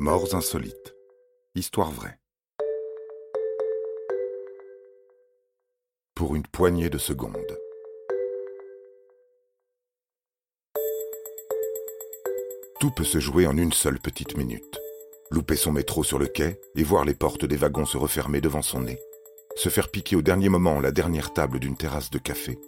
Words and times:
Morts 0.00 0.34
insolites. 0.34 0.96
Histoire 1.54 1.92
vraie. 1.92 2.18
Pour 6.16 6.34
une 6.34 6.42
poignée 6.42 6.90
de 6.90 6.98
secondes. 6.98 7.56
Tout 12.80 12.90
peut 12.90 13.04
se 13.04 13.20
jouer 13.20 13.46
en 13.46 13.56
une 13.56 13.72
seule 13.72 14.00
petite 14.00 14.36
minute. 14.36 14.80
Louper 15.30 15.54
son 15.54 15.70
métro 15.70 16.02
sur 16.02 16.18
le 16.18 16.26
quai 16.26 16.58
et 16.74 16.82
voir 16.82 17.04
les 17.04 17.14
portes 17.14 17.44
des 17.44 17.56
wagons 17.56 17.86
se 17.86 17.96
refermer 17.96 18.40
devant 18.40 18.62
son 18.62 18.80
nez. 18.80 18.98
Se 19.54 19.68
faire 19.68 19.92
piquer 19.92 20.16
au 20.16 20.22
dernier 20.22 20.48
moment 20.48 20.80
la 20.80 20.90
dernière 20.90 21.32
table 21.32 21.60
d'une 21.60 21.76
terrasse 21.76 22.10
de 22.10 22.18
café, 22.18 22.58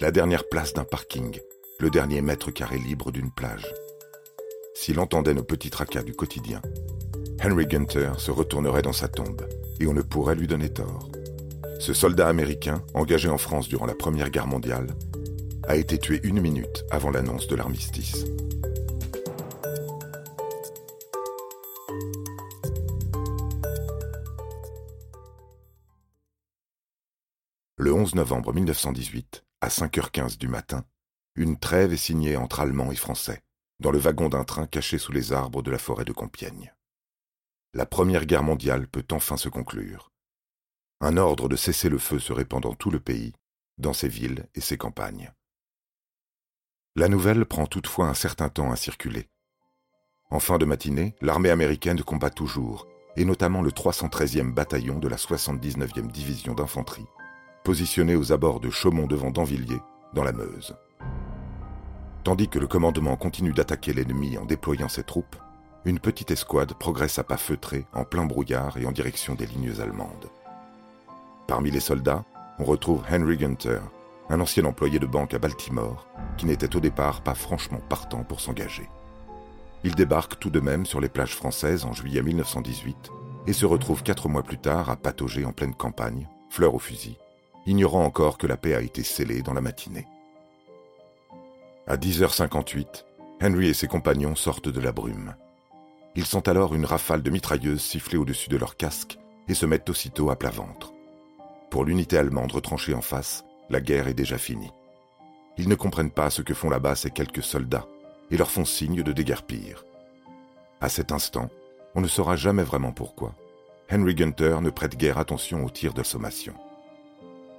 la 0.00 0.10
dernière 0.10 0.48
place 0.48 0.72
d'un 0.72 0.84
parking, 0.84 1.38
le 1.78 1.90
dernier 1.90 2.22
mètre 2.22 2.50
carré 2.50 2.78
libre 2.78 3.12
d'une 3.12 3.30
plage 3.30 3.72
s'il 4.74 4.98
entendait 4.98 5.34
nos 5.34 5.42
petits 5.42 5.70
tracas 5.70 6.02
du 6.02 6.14
quotidien. 6.14 6.60
Henry 7.44 7.66
Gunter 7.66 8.12
se 8.18 8.30
retournerait 8.30 8.82
dans 8.82 8.92
sa 8.92 9.08
tombe, 9.08 9.46
et 9.80 9.86
on 9.86 9.92
ne 9.92 10.02
pourrait 10.02 10.34
lui 10.34 10.46
donner 10.46 10.68
tort. 10.68 11.08
Ce 11.80 11.92
soldat 11.92 12.28
américain, 12.28 12.82
engagé 12.94 13.28
en 13.28 13.38
France 13.38 13.68
durant 13.68 13.86
la 13.86 13.94
Première 13.94 14.30
Guerre 14.30 14.46
mondiale, 14.46 14.86
a 15.66 15.76
été 15.76 15.98
tué 15.98 16.20
une 16.22 16.40
minute 16.40 16.84
avant 16.90 17.10
l'annonce 17.10 17.48
de 17.48 17.56
l'armistice. 17.56 18.24
Le 27.76 27.92
11 27.92 28.14
novembre 28.14 28.52
1918, 28.52 29.44
à 29.60 29.68
5h15 29.68 30.38
du 30.38 30.46
matin, 30.46 30.84
une 31.34 31.58
trêve 31.58 31.92
est 31.92 31.96
signée 31.96 32.36
entre 32.36 32.60
Allemands 32.60 32.92
et 32.92 32.96
Français 32.96 33.42
dans 33.82 33.90
le 33.90 33.98
wagon 33.98 34.30
d'un 34.30 34.44
train 34.44 34.66
caché 34.66 34.96
sous 34.96 35.12
les 35.12 35.32
arbres 35.32 35.62
de 35.62 35.70
la 35.70 35.78
forêt 35.78 36.06
de 36.06 36.12
Compiègne. 36.12 36.72
La 37.74 37.84
Première 37.84 38.24
Guerre 38.24 38.44
mondiale 38.44 38.86
peut 38.86 39.04
enfin 39.12 39.36
se 39.36 39.48
conclure. 39.48 40.10
Un 41.00 41.16
ordre 41.16 41.48
de 41.48 41.56
cesser 41.56 41.88
le 41.88 41.98
feu 41.98 42.18
se 42.18 42.32
répand 42.32 42.62
dans 42.62 42.74
tout 42.74 42.90
le 42.90 43.00
pays, 43.00 43.32
dans 43.78 43.92
ses 43.92 44.08
villes 44.08 44.48
et 44.54 44.60
ses 44.60 44.78
campagnes. 44.78 45.32
La 46.94 47.08
nouvelle 47.08 47.44
prend 47.44 47.66
toutefois 47.66 48.08
un 48.08 48.14
certain 48.14 48.48
temps 48.48 48.70
à 48.70 48.76
circuler. 48.76 49.28
En 50.30 50.38
fin 50.38 50.58
de 50.58 50.64
matinée, 50.64 51.16
l'armée 51.20 51.50
américaine 51.50 52.02
combat 52.02 52.30
toujours, 52.30 52.86
et 53.16 53.24
notamment 53.24 53.62
le 53.62 53.70
313e 53.70 54.52
bataillon 54.52 54.98
de 54.98 55.08
la 55.08 55.16
79e 55.16 56.10
division 56.10 56.54
d'infanterie, 56.54 57.06
positionné 57.64 58.14
aux 58.14 58.32
abords 58.32 58.60
de 58.60 58.70
Chaumont-devant 58.70 59.30
d'Anvilliers, 59.30 59.82
dans 60.14 60.24
la 60.24 60.32
Meuse. 60.32 60.76
Tandis 62.24 62.48
que 62.48 62.60
le 62.60 62.68
commandement 62.68 63.16
continue 63.16 63.52
d'attaquer 63.52 63.92
l'ennemi 63.92 64.38
en 64.38 64.44
déployant 64.44 64.88
ses 64.88 65.02
troupes, 65.02 65.36
une 65.84 65.98
petite 65.98 66.30
escouade 66.30 66.72
progresse 66.74 67.18
à 67.18 67.24
pas 67.24 67.36
feutrés 67.36 67.84
en 67.92 68.04
plein 68.04 68.24
brouillard 68.24 68.76
et 68.76 68.86
en 68.86 68.92
direction 68.92 69.34
des 69.34 69.46
lignes 69.46 69.80
allemandes. 69.80 70.30
Parmi 71.48 71.72
les 71.72 71.80
soldats, 71.80 72.24
on 72.60 72.64
retrouve 72.64 73.02
Henry 73.10 73.36
Gunter, 73.36 73.80
un 74.28 74.40
ancien 74.40 74.64
employé 74.64 75.00
de 75.00 75.06
banque 75.06 75.34
à 75.34 75.40
Baltimore, 75.40 76.06
qui 76.36 76.46
n'était 76.46 76.76
au 76.76 76.80
départ 76.80 77.22
pas 77.22 77.34
franchement 77.34 77.80
partant 77.88 78.22
pour 78.22 78.40
s'engager. 78.40 78.88
Il 79.82 79.96
débarque 79.96 80.38
tout 80.38 80.50
de 80.50 80.60
même 80.60 80.86
sur 80.86 81.00
les 81.00 81.08
plages 81.08 81.34
françaises 81.34 81.84
en 81.84 81.92
juillet 81.92 82.22
1918 82.22 83.10
et 83.48 83.52
se 83.52 83.66
retrouve 83.66 84.04
quatre 84.04 84.28
mois 84.28 84.44
plus 84.44 84.58
tard 84.58 84.90
à 84.90 84.96
patauger 84.96 85.44
en 85.44 85.52
pleine 85.52 85.74
campagne, 85.74 86.28
fleur 86.50 86.76
au 86.76 86.78
fusil, 86.78 87.18
ignorant 87.66 88.04
encore 88.04 88.38
que 88.38 88.46
la 88.46 88.56
paix 88.56 88.74
a 88.74 88.80
été 88.80 89.02
scellée 89.02 89.42
dans 89.42 89.54
la 89.54 89.60
matinée. 89.60 90.06
À 91.88 91.96
10h58, 91.96 93.04
Henry 93.42 93.66
et 93.66 93.74
ses 93.74 93.88
compagnons 93.88 94.36
sortent 94.36 94.68
de 94.68 94.80
la 94.80 94.92
brume. 94.92 95.34
Ils 96.14 96.24
sentent 96.24 96.46
alors 96.46 96.76
une 96.76 96.84
rafale 96.84 97.22
de 97.22 97.30
mitrailleuses 97.30 97.82
siffler 97.82 98.16
au-dessus 98.16 98.48
de 98.48 98.56
leur 98.56 98.76
casque 98.76 99.18
et 99.48 99.54
se 99.54 99.66
mettent 99.66 99.90
aussitôt 99.90 100.30
à 100.30 100.36
plat 100.36 100.50
ventre. 100.50 100.92
Pour 101.70 101.84
l'unité 101.84 102.16
allemande 102.16 102.52
retranchée 102.52 102.94
en 102.94 103.00
face, 103.00 103.44
la 103.68 103.80
guerre 103.80 104.06
est 104.06 104.14
déjà 104.14 104.38
finie. 104.38 104.70
Ils 105.58 105.68
ne 105.68 105.74
comprennent 105.74 106.12
pas 106.12 106.30
ce 106.30 106.42
que 106.42 106.54
font 106.54 106.70
là-bas 106.70 106.94
ces 106.94 107.10
quelques 107.10 107.42
soldats 107.42 107.88
et 108.30 108.36
leur 108.36 108.52
font 108.52 108.64
signe 108.64 109.02
de 109.02 109.12
déguerpir. 109.12 109.84
À 110.80 110.88
cet 110.88 111.10
instant, 111.10 111.50
on 111.96 112.00
ne 112.00 112.08
saura 112.08 112.36
jamais 112.36 112.62
vraiment 112.62 112.92
pourquoi. 112.92 113.34
Henry 113.90 114.14
Gunter 114.14 114.58
ne 114.62 114.70
prête 114.70 114.96
guère 114.96 115.18
attention 115.18 115.64
aux 115.64 115.70
tirs 115.70 115.94
de 115.94 116.04
sommation. 116.04 116.54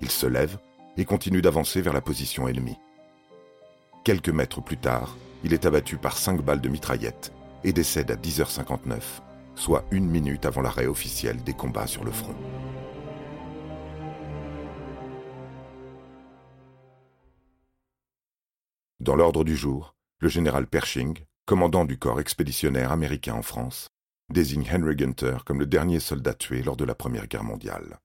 Il 0.00 0.10
se 0.10 0.26
lève 0.26 0.56
et 0.96 1.04
continue 1.04 1.42
d'avancer 1.42 1.80
vers 1.82 1.92
la 1.92 2.00
position 2.00 2.46
ennemie. 2.46 2.78
Quelques 4.04 4.28
mètres 4.28 4.60
plus 4.60 4.76
tard, 4.76 5.16
il 5.44 5.54
est 5.54 5.64
abattu 5.64 5.96
par 5.96 6.18
cinq 6.18 6.42
balles 6.42 6.60
de 6.60 6.68
mitraillette 6.68 7.32
et 7.64 7.72
décède 7.72 8.10
à 8.10 8.16
10h59, 8.16 9.00
soit 9.54 9.86
une 9.90 10.06
minute 10.06 10.44
avant 10.44 10.60
l'arrêt 10.60 10.86
officiel 10.86 11.42
des 11.42 11.54
combats 11.54 11.86
sur 11.86 12.04
le 12.04 12.10
front. 12.10 12.36
Dans 19.00 19.16
l'ordre 19.16 19.42
du 19.42 19.56
jour, 19.56 19.94
le 20.20 20.28
général 20.28 20.66
Pershing, 20.66 21.20
commandant 21.46 21.86
du 21.86 21.98
corps 21.98 22.20
expéditionnaire 22.20 22.92
américain 22.92 23.32
en 23.32 23.42
France, 23.42 23.88
désigne 24.28 24.68
Henry 24.70 24.96
Gunter 24.96 25.38
comme 25.46 25.60
le 25.60 25.66
dernier 25.66 25.98
soldat 25.98 26.34
tué 26.34 26.62
lors 26.62 26.76
de 26.76 26.84
la 26.84 26.94
Première 26.94 27.26
Guerre 27.26 27.44
mondiale. 27.44 28.00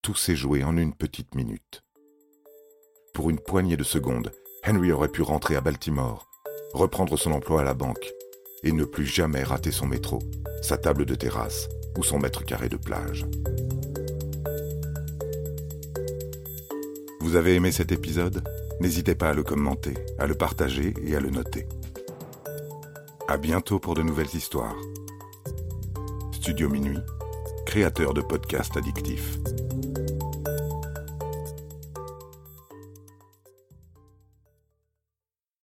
Tout 0.00 0.14
s'est 0.14 0.36
joué 0.36 0.62
en 0.62 0.76
une 0.76 0.94
petite 0.94 1.34
minute. 1.34 1.82
Pour 3.14 3.30
une 3.30 3.40
poignée 3.40 3.76
de 3.76 3.82
secondes, 3.82 4.32
Henry 4.66 4.92
aurait 4.92 5.08
pu 5.08 5.22
rentrer 5.22 5.56
à 5.56 5.60
Baltimore, 5.60 6.28
reprendre 6.74 7.18
son 7.18 7.32
emploi 7.32 7.62
à 7.62 7.64
la 7.64 7.74
banque 7.74 8.12
et 8.62 8.72
ne 8.72 8.84
plus 8.84 9.06
jamais 9.06 9.42
rater 9.42 9.70
son 9.70 9.86
métro, 9.86 10.18
sa 10.62 10.76
table 10.76 11.06
de 11.06 11.14
terrasse 11.14 11.68
ou 11.96 12.04
son 12.04 12.18
mètre 12.18 12.44
carré 12.44 12.68
de 12.68 12.76
plage. 12.76 13.26
Vous 17.20 17.36
avez 17.36 17.54
aimé 17.54 17.72
cet 17.72 17.90
épisode? 17.90 18.44
N'hésitez 18.80 19.14
pas 19.14 19.30
à 19.30 19.34
le 19.34 19.42
commenter, 19.42 19.94
à 20.18 20.26
le 20.26 20.34
partager 20.34 20.94
et 21.04 21.16
à 21.16 21.20
le 21.20 21.30
noter. 21.30 21.66
À 23.28 23.38
bientôt 23.38 23.78
pour 23.78 23.94
de 23.94 24.02
nouvelles 24.02 24.34
histoires. 24.34 24.76
Studio 26.32 26.68
Minuit, 26.68 26.98
créateur 27.66 28.12
de 28.14 28.20
podcasts 28.20 28.76
addictifs. 28.76 29.38